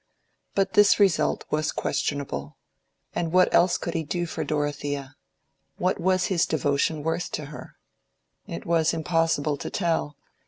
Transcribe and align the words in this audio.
But 0.55 0.73
this 0.73 0.99
result 0.99 1.45
was 1.51 1.71
questionable. 1.71 2.57
And 3.13 3.31
what 3.31 3.53
else 3.53 3.77
could 3.77 3.93
he 3.93 4.01
do 4.01 4.25
for 4.25 4.43
Dorothea? 4.43 5.15
What 5.77 5.99
was 6.01 6.25
his 6.25 6.47
devotion 6.47 7.03
worth 7.03 7.29
to 7.33 7.45
her? 7.53 7.75
It 8.47 8.65
was 8.65 8.95
impossible 8.95 9.57
to 9.57 9.69
tell. 9.69 10.15